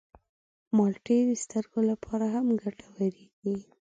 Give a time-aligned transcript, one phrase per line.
[0.75, 3.09] مالټې د سترګو لپاره هم ګټورې
[3.43, 3.57] دي.